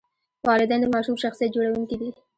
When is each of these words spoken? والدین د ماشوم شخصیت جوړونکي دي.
والدین 0.47 0.79
د 0.81 0.85
ماشوم 0.93 1.15
شخصیت 1.23 1.49
جوړونکي 1.55 1.95
دي. 2.01 2.09